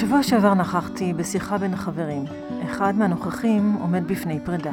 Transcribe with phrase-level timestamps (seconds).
[0.00, 2.24] בשבוע שעבר נכחתי בשיחה בין חברים.
[2.64, 4.72] אחד מהנוכחים עומד בפני פרידה.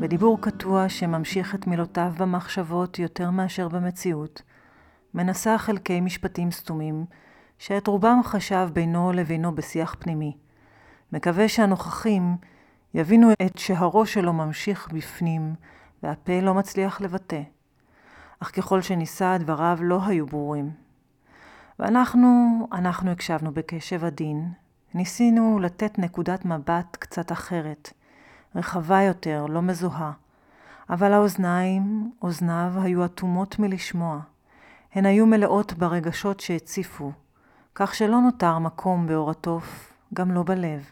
[0.00, 4.42] בדיבור קטוע שממשיך את מילותיו במחשבות יותר מאשר במציאות,
[5.14, 7.04] מנסה חלקי משפטים סתומים,
[7.58, 10.36] שאת רובם חשב בינו לבינו בשיח פנימי.
[11.12, 12.36] מקווה שהנוכחים
[12.94, 15.54] יבינו את שהראש שלו ממשיך בפנים,
[16.02, 17.42] והפה לא מצליח לבטא.
[18.40, 20.83] אך ככל שניסה, דבריו לא היו ברורים.
[21.78, 22.28] ואנחנו,
[22.72, 24.52] אנחנו הקשבנו בקשב עדין,
[24.94, 27.92] ניסינו לתת נקודת מבט קצת אחרת,
[28.54, 30.12] רחבה יותר, לא מזוהה,
[30.90, 34.20] אבל האוזניים, אוזניו, היו אטומות מלשמוע.
[34.94, 37.12] הן היו מלאות ברגשות שהציפו,
[37.74, 40.90] כך שלא נותר מקום באור התוף, גם לא בלב.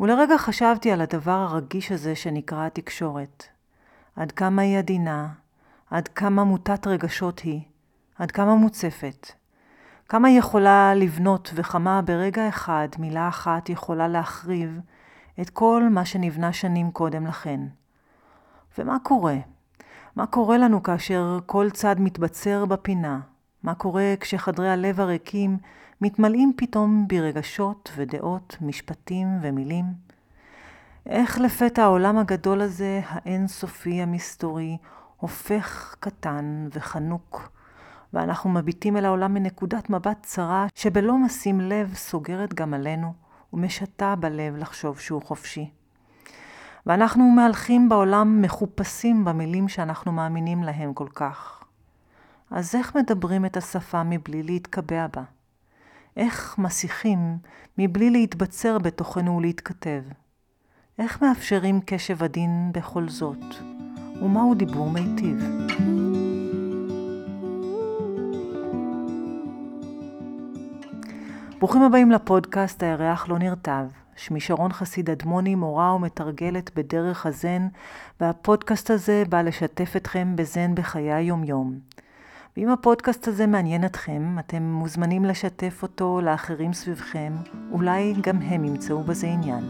[0.00, 3.44] ולרגע חשבתי על הדבר הרגיש הזה שנקרא התקשורת.
[4.16, 5.28] עד כמה היא עדינה,
[5.90, 7.60] עד כמה מוטת רגשות היא,
[8.18, 9.43] עד כמה מוצפת.
[10.08, 14.80] כמה היא יכולה לבנות וכמה ברגע אחד מילה אחת יכולה להחריב
[15.40, 17.60] את כל מה שנבנה שנים קודם לכן.
[18.78, 19.36] ומה קורה?
[20.16, 23.20] מה קורה לנו כאשר כל צד מתבצר בפינה?
[23.62, 25.58] מה קורה כשחדרי הלב הריקים
[26.00, 29.84] מתמלאים פתאום ברגשות ודעות, משפטים ומילים?
[31.06, 34.76] איך לפתע העולם הגדול הזה, האינסופי המסתורי,
[35.16, 37.48] הופך קטן וחנוק,
[38.14, 43.12] ואנחנו מביטים אל העולם מנקודת מבט צרה, שבלא משים לב סוגרת גם עלינו,
[43.52, 45.70] ומשתה בלב לחשוב שהוא חופשי.
[46.86, 51.64] ואנחנו מהלכים בעולם מחופשים במילים שאנחנו מאמינים להם כל כך.
[52.50, 55.22] אז איך מדברים את השפה מבלי להתקבע בה?
[56.16, 57.38] איך מסיחים
[57.78, 60.02] מבלי להתבצר בתוכנו ולהתכתב?
[60.98, 63.44] איך מאפשרים קשב עדין בכל זאת?
[64.22, 65.44] ומהו דיבור מיטיב?
[71.64, 73.84] ברוכים הבאים לפודקאסט הירח לא נרטב.
[74.16, 77.66] שמי שרון חסיד אדמוני, מורה ומתרגלת בדרך הזן,
[78.20, 81.78] והפודקאסט הזה בא לשתף אתכם בזן בחיי היומיום.
[82.56, 87.32] ואם הפודקאסט הזה מעניין אתכם, אתם מוזמנים לשתף אותו לאחרים סביבכם,
[87.72, 89.64] אולי גם הם ימצאו בזה עניין.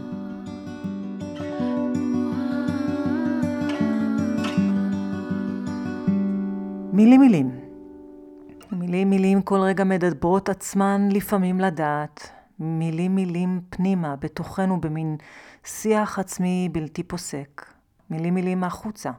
[6.93, 7.64] מילים מילים.
[8.75, 12.29] מילים מילים כל רגע מדברות עצמן לפעמים לדעת.
[12.59, 15.17] מילים מילים פנימה, בתוכנו, במין
[15.65, 17.65] שיח עצמי בלתי פוסק.
[18.09, 19.11] מילים מילים החוצה.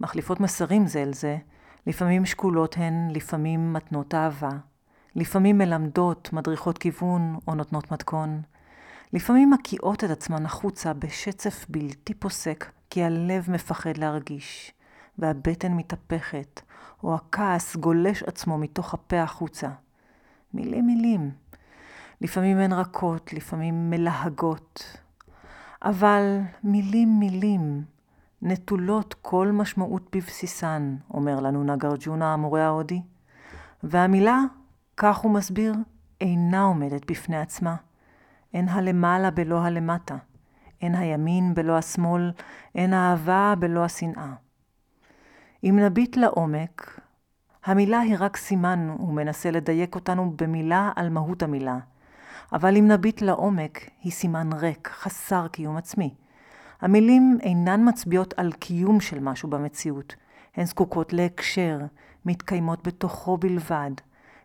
[0.00, 1.36] מחליפות מסרים זה אל זה.
[1.86, 4.50] לפעמים שקולות הן, לפעמים מתנות אהבה.
[5.16, 8.42] לפעמים מלמדות, מדריכות כיוון או נותנות מתכון.
[9.12, 14.72] לפעמים מקיאות את עצמן החוצה בשצף בלתי פוסק, כי הלב מפחד להרגיש,
[15.20, 16.60] והבטן מתהפכת,
[17.02, 19.68] או הכעס גולש עצמו מתוך הפה החוצה.
[20.54, 21.30] מילים מילים.
[22.20, 24.98] לפעמים הן רכות, לפעמים מלהגות.
[25.82, 27.84] אבל מילים מילים,
[28.42, 33.02] נטולות כל משמעות בבסיסן, אומר לנו נגרג'ונה המורה ההודי.
[33.82, 34.38] והמילה,
[34.96, 35.74] כך הוא מסביר,
[36.20, 37.76] אינה עומדת בפני עצמה.
[38.54, 40.16] אין הלמעלה בלא הלמטה.
[40.82, 42.32] אין הימין בלא השמאל,
[42.74, 44.32] אין האהבה בלא השנאה.
[45.64, 47.00] אם נביט לעומק,
[47.64, 51.78] המילה היא רק סימן, הוא מנסה לדייק אותנו במילה על מהות המילה.
[52.52, 56.14] אבל אם נביט לעומק, היא סימן ריק, חסר קיום עצמי.
[56.80, 60.14] המילים אינן מצביעות על קיום של משהו במציאות.
[60.56, 61.78] הן זקוקות להקשר,
[62.24, 63.90] מתקיימות בתוכו בלבד.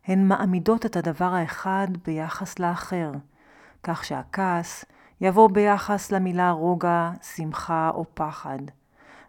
[0.06, 3.12] הן מעמידות את הדבר האחד ביחס לאחר,
[3.84, 4.86] כך שהכעס
[5.22, 8.60] יבוא ביחס למילה רוגע, שמחה או פחד.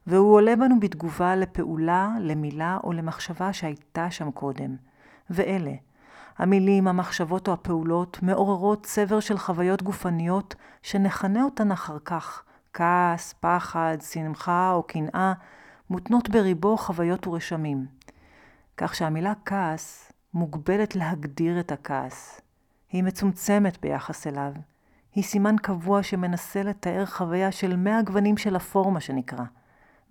[0.06, 4.77] והוא עולה בנו בתגובה לפעולה, למילה או למחשבה שהייתה שם קודם.
[5.31, 5.72] ואלה,
[6.39, 12.42] המילים, המחשבות או הפעולות מעוררות צבר של חוויות גופניות שנכנה אותן אחר כך.
[12.72, 15.33] כעס, פחד, שמחה או קנאה
[15.91, 17.86] מותנות בריבו חוויות ורשמים.
[18.77, 22.41] כך שהמילה כעס מוגבלת להגדיר את הכעס.
[22.92, 24.53] היא מצומצמת ביחס אליו.
[25.15, 29.45] היא סימן קבוע שמנסה לתאר חוויה של מאה גוונים של הפורמה שנקרא.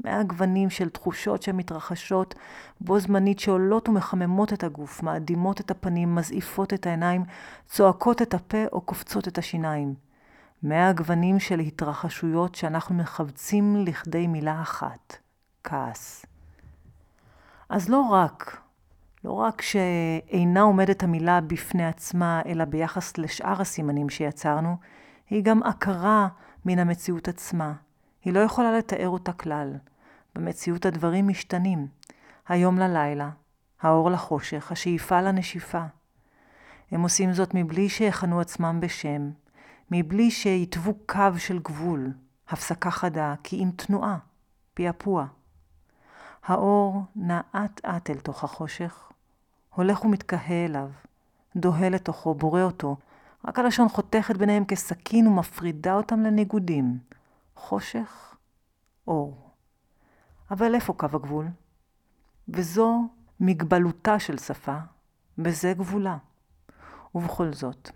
[0.03, 2.35] מאה גוונים של תחושות שמתרחשות
[2.81, 7.23] בו זמנית שעולות ומחממות את הגוף, מאדימות את הפנים, מזעיפות את העיניים,
[7.65, 9.93] צועקות את הפה או קופצות את השיניים.
[10.63, 15.17] מאה גוונים של התרחשויות שאנחנו מחבצים לכדי מילה אחת,
[15.63, 16.25] כעס.
[17.69, 18.57] אז לא רק,
[19.23, 24.77] לא רק שאינה עומדת המילה בפני עצמה, אלא ביחס לשאר הסימנים שיצרנו,
[25.29, 26.27] היא גם עקרה
[26.65, 27.73] מן המציאות עצמה.
[28.25, 29.73] היא לא יכולה לתאר אותה כלל.
[30.35, 31.87] במציאות הדברים משתנים.
[32.47, 33.29] היום ללילה,
[33.81, 35.83] האור לחושך, השאיפה לנשיפה.
[36.91, 39.29] הם עושים זאת מבלי שיכנו עצמם בשם,
[39.91, 42.11] מבלי שיתוו קו של גבול,
[42.49, 44.17] הפסקה חדה, כי אם תנועה,
[44.73, 45.25] פעפוע.
[46.45, 49.11] האור נע אט אט אל תוך החושך,
[49.75, 50.89] הולך ומתקהה אליו,
[51.55, 52.95] דוהה לתוכו, בורא אותו,
[53.45, 56.97] רק הלשון חותכת ביניהם כסכין ומפרידה אותם לניגודים.
[57.55, 58.35] חושך,
[59.07, 59.49] אור.
[60.51, 61.47] אבל איפה קו הגבול?
[62.49, 63.01] וזו
[63.39, 64.77] מגבלותה של שפה,
[65.37, 66.17] בזה גבולה.
[67.15, 67.89] ובכל זאת,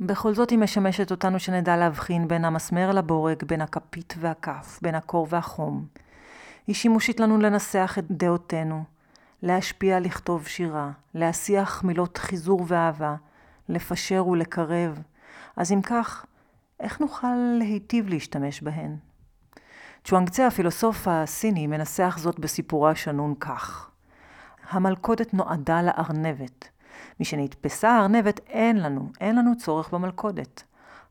[0.00, 5.26] בכל זאת היא משמשת אותנו שנדע להבחין בין המסמר לבורג, בין הכפית והכף, בין הקור
[5.30, 5.86] והחום.
[6.66, 8.84] היא שימושית לנו לנסח את דעותינו,
[9.42, 13.14] להשפיע לכתוב שירה, להסיח מילות חיזור ואהבה,
[13.68, 15.02] לפשר ולקרב.
[15.56, 16.26] אז אם כך,
[16.82, 18.96] איך נוכל להיטיב להשתמש בהן?
[20.04, 23.90] צ'ואנגצה הפילוסוף הסיני מנסח זאת בסיפורו השנון כך:
[24.70, 26.68] המלכודת נועדה לארנבת.
[27.20, 30.62] משנתפסה הארנבת אין לנו, אין לנו צורך במלכודת.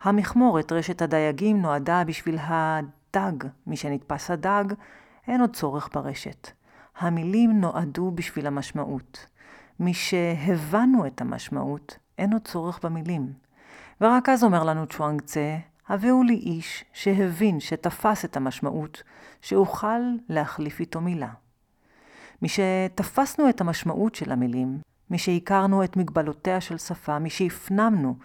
[0.02, 3.48] המכמורת, רשת הדייגים, נועדה בשביל הדג.
[3.68, 4.64] משנתפס הדג,
[5.28, 6.52] אין עוד צורך ברשת.
[6.98, 9.26] המילים נועדו בשביל המשמעות.
[9.80, 13.34] משהבנו את המשמעות, אין עוד צורך במילים.
[14.02, 15.58] ורק אז אומר לנו צ'ואנג צה,
[15.90, 19.04] הביאו לי איש שהבין, שתפס את המשמעות,
[19.42, 21.30] שאוכל להחליף איתו מילה.
[22.42, 28.16] משתפסנו את המשמעות של המילים, משהכרנו את מגבלותיה של שפה, משהפנמנו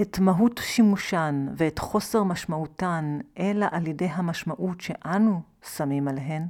[0.00, 5.40] את מהות שימושן ואת חוסר משמעותן, אלא על ידי המשמעות שאנו
[5.76, 6.46] שמים עליהן,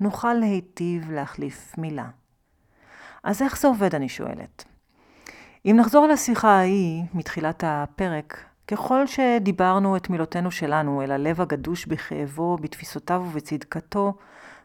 [0.00, 2.08] נוכל להיטיב להחליף מילה.
[3.22, 4.69] אז איך זה עובד, אני שואלת?
[5.66, 12.56] אם נחזור לשיחה ההיא מתחילת הפרק, ככל שדיברנו את מילותינו שלנו אל הלב הגדוש בכאבו,
[12.56, 14.14] בתפיסותיו ובצדקתו,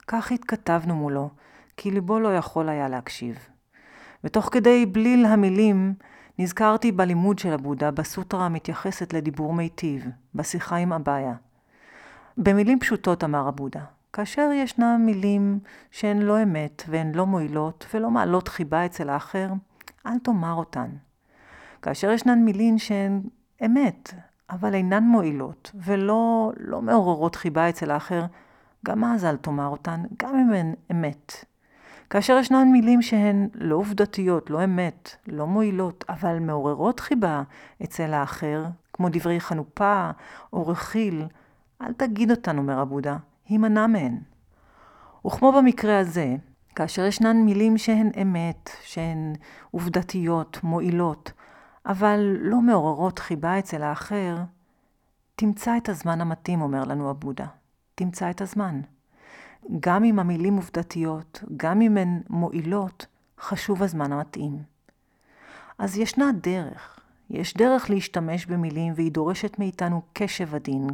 [0.07, 1.29] כך התכתבנו מולו,
[1.77, 3.35] כי ליבו לא יכול היה להקשיב.
[4.23, 5.93] ותוך כדי בליל המילים,
[6.39, 10.05] נזכרתי בלימוד של הבודה בסוטרה המתייחסת לדיבור מיטיב,
[10.35, 11.33] בשיחה עם אביה.
[12.37, 13.81] במילים פשוטות אמר הבודה,
[14.13, 15.59] כאשר ישנן מילים
[15.91, 19.47] שהן לא אמת והן לא מועילות ולא מעלות חיבה אצל האחר,
[20.07, 20.89] אל תאמר אותן.
[21.81, 23.21] כאשר ישנן מילים שהן
[23.65, 24.13] אמת,
[24.49, 28.25] אבל אינן מועילות ולא לא מעוררות חיבה אצל האחר,
[28.85, 31.45] גם אז אל תאמר אותן, גם אם הן אמת.
[32.09, 37.43] כאשר ישנן מילים שהן לא עובדתיות, לא אמת, לא מועילות, אבל מעוררות חיבה
[37.83, 40.11] אצל האחר, כמו דברי חנופה
[40.53, 41.25] או רכיל,
[41.81, 43.17] אל תגיד אותן, אומר הבודה,
[43.47, 44.17] הימנע מהן.
[45.27, 46.35] וכמו במקרה הזה,
[46.75, 49.33] כאשר ישנן מילים שהן אמת, שהן
[49.71, 51.31] עובדתיות, מועילות,
[51.85, 54.37] אבל לא מעוררות חיבה אצל האחר,
[55.35, 57.45] תמצא את הזמן המתאים, אומר לנו הבודה.
[57.95, 58.81] תמצא את הזמן.
[59.79, 63.05] גם אם המילים עובדתיות, גם אם הן מועילות,
[63.39, 64.63] חשוב הזמן המתאים.
[65.77, 66.99] אז ישנה דרך.
[67.29, 70.87] יש דרך להשתמש במילים והיא דורשת מאיתנו קשב עדין,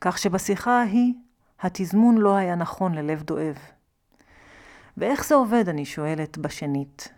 [0.00, 1.14] כך שבשיחה ההיא
[1.60, 3.56] התזמון לא היה נכון ללב דואב.
[4.96, 7.08] ואיך זה עובד, אני שואלת בשנית.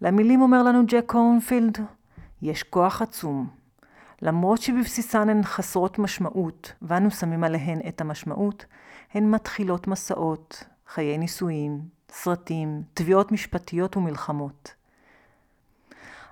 [0.00, 1.78] למילים אומר לנו ג'ק קורנפילד,
[2.42, 3.48] יש כוח עצום.
[4.22, 8.64] למרות שבבסיסן הן חסרות משמעות, ואנו שמים עליהן את המשמעות,
[9.14, 14.74] הן מתחילות מסעות, חיי נישואים, סרטים, תביעות משפטיות ומלחמות.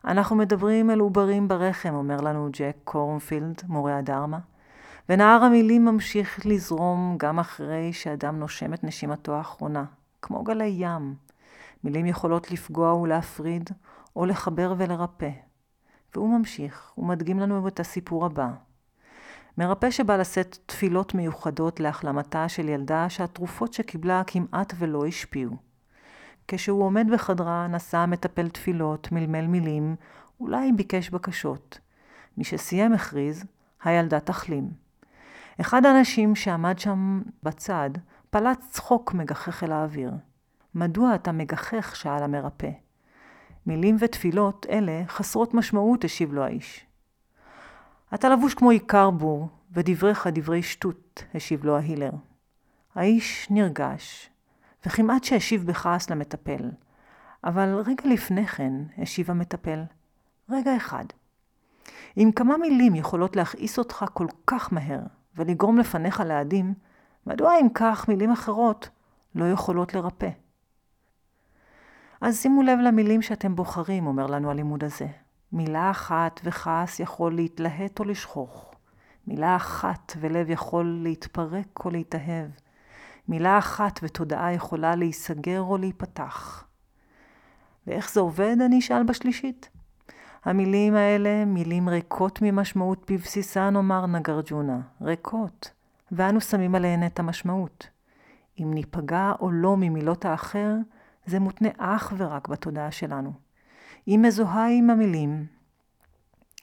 [0.05, 4.39] אנחנו מדברים אל עוברים ברחם, אומר לנו ג'ק קורנפילד, מורה הדרמה,
[5.09, 9.85] ונהר המילים ממשיך לזרום גם אחרי שאדם נושם את נשימתו האחרונה,
[10.25, 11.15] כמו גלי ים.
[11.85, 13.71] מילים יכולות לפגוע ולהפריד,
[14.17, 15.31] או לחבר ולרפא.
[16.15, 18.49] והוא ממשיך, הוא מדגים לנו את הסיפור הבא.
[19.59, 25.57] מרפא שבא לשאת תפילות מיוחדות להחלמתה של ילדה שהתרופות שקיבלה כמעט ולא השפיעו.
[26.49, 29.97] כשהוא עומד בחדרה, נשא המטפל תפילות, מלמל מילים,
[30.41, 31.79] אולי ביקש בקשות.
[32.39, 33.45] משסיים הכריז,
[33.83, 34.71] הילדה תחלים.
[35.61, 37.91] אחד האנשים שעמד שם בצד,
[38.35, 40.11] פלץ צחוק מגחך אל האוויר.
[40.75, 41.97] מדוע אתה מגחך?
[41.97, 42.71] שאל המרפא.
[43.67, 46.87] מילים ותפילות אלה חסרות משמעות, השיב לו האיש.
[48.15, 52.11] אתה לבוש כמו עיקר בור, ודבריך דברי שטות, השיב לו ההילר.
[52.95, 54.31] האיש נרגש,
[54.87, 56.71] וכמעט שהשיב בכעס למטפל.
[57.45, 59.83] אבל רגע לפני כן, השיב המטפל,
[60.51, 61.05] רגע אחד.
[62.17, 65.01] אם כמה מילים יכולות להכעיס אותך כל כך מהר,
[65.37, 66.75] ולגרום לפניך להדים,
[67.27, 68.89] מדוע אם כך מילים אחרות
[69.35, 70.31] לא יכולות לרפא?
[72.21, 75.07] אז שימו לב למילים שאתם בוחרים, אומר לנו הלימוד הזה.
[75.53, 78.75] מילה אחת וכעס יכול להתלהט או לשכוך.
[79.27, 82.51] מילה אחת ולב יכול להתפרק או להתאהב.
[83.29, 86.65] מילה אחת ותודעה יכולה להיסגר או להיפתח.
[87.87, 89.71] ואיך זה עובד, אני אשאל בשלישית.
[90.45, 95.71] המילים האלה מילים ריקות ממשמעות בבסיסן, אומר נגרג'ונה, ריקות,
[96.13, 97.89] ואנו שמים עליהן את המשמעות.
[98.61, 100.75] אם ניפגע או לא ממילות האחר,
[101.27, 103.33] זה מותנה אך ורק בתודעה שלנו.
[104.07, 105.47] היא מזוהה עם המילים.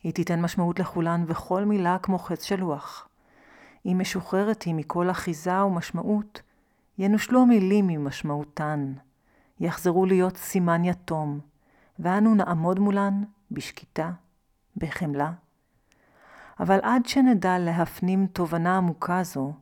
[0.04, 3.08] היא תיתן משמעות לכולן וכל מילה כמו חץ של לוח.
[3.86, 6.42] אם משוחררת היא מכל אחיזה ומשמעות,
[6.98, 8.94] ינושלו המילים ממשמעותן,
[9.60, 11.40] יחזרו להיות סימן יתום,
[12.00, 14.12] ואנו נעמוד מולן בשקיטה,
[14.78, 15.32] בחמלה.
[16.62, 19.54] אבל עד שנדע להפנים תובנה עמוקה זו,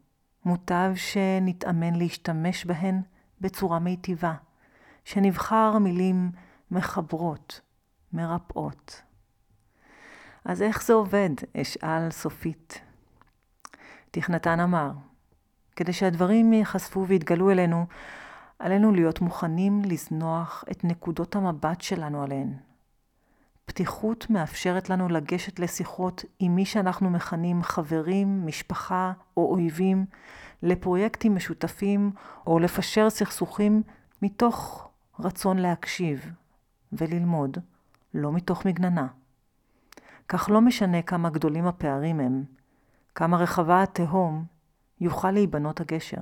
[0.46, 3.02] מוטב שנתאמן להשתמש בהן
[3.42, 4.34] בצורה מיטיבה,
[5.06, 6.32] שנבחר מילים
[6.72, 7.62] מחברות,
[8.14, 9.02] מרפאות.
[10.46, 11.30] אז איך זה עובד?
[11.58, 12.82] אשאל סופית.
[14.12, 14.92] תכנתן אמר,
[15.76, 17.86] כדי שהדברים ייחשפו ויתגלו אלינו,
[18.60, 22.69] עלינו להיות מוכנים לזנוח את נקודות המבט שלנו עליהן.
[23.70, 30.06] פתיחות מאפשרת לנו לגשת לשיחות עם מי שאנחנו מכנים חברים, משפחה או אויבים,
[30.64, 32.12] לפרויקטים משותפים
[32.48, 33.84] או לפשר סכסוכים
[34.22, 36.32] מתוך רצון להקשיב
[36.94, 37.58] וללמוד,
[38.14, 39.08] לא מתוך מגננה.
[40.28, 42.44] כך לא משנה כמה גדולים הפערים הם,
[43.16, 44.46] כמה רחבה התהום,
[45.02, 46.22] יוכל להיבנות הגשר.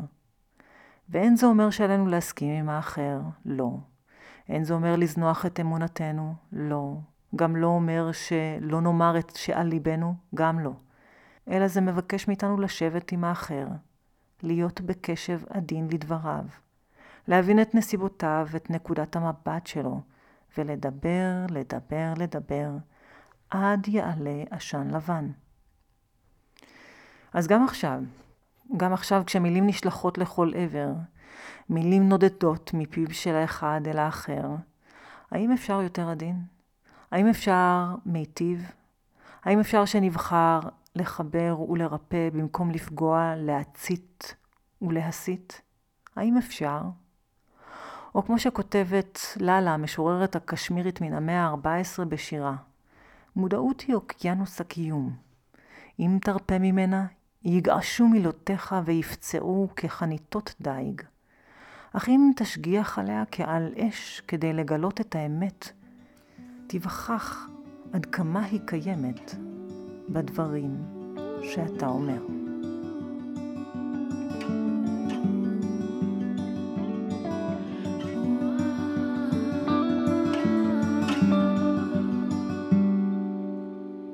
[1.09, 3.77] ואין זה אומר שעלינו להסכים עם האחר, לא.
[4.49, 6.97] אין זה אומר לזנוח את אמונתנו, לא.
[7.35, 10.71] גם לא אומר שלא נאמר את שעל ליבנו, גם לא.
[11.49, 13.67] אלא זה מבקש מאיתנו לשבת עם האחר,
[14.43, 16.43] להיות בקשב עדין לדבריו,
[17.27, 20.01] להבין את נסיבותיו, את נקודת המבט שלו,
[20.57, 22.69] ולדבר, לדבר, לדבר,
[23.49, 25.31] עד יעלה עשן לבן.
[27.33, 27.99] אז גם עכשיו,
[28.77, 30.93] גם עכשיו כשמילים נשלחות לכל עבר,
[31.69, 34.49] מילים נודדות מפיו של האחד אל האחר,
[35.31, 36.56] האם אפשר יותר עדין?
[37.11, 38.71] האם אפשר מיטיב?
[39.43, 40.59] האם אפשר שנבחר
[40.95, 44.35] לחבר ולרפא במקום לפגוע, להצית
[44.81, 45.61] ולהסית?
[46.15, 46.81] האם אפשר?
[48.15, 52.55] או כמו שכותבת ללה, המשוררת הקשמירית מן המאה ה-14 בשירה,
[53.35, 55.15] מודעות היא אוקיינוס הקיום.
[55.99, 57.05] אם תרפה ממנה,
[57.43, 61.01] יגעשו מילותיך ויפצעו כחניתות דיג.
[61.93, 65.71] אך אם תשגיח עליה כעל אש כדי לגלות את האמת,
[66.67, 67.49] תיווכח
[67.93, 69.35] עד כמה היא קיימת
[70.09, 70.77] בדברים
[71.43, 72.46] שאתה אומר.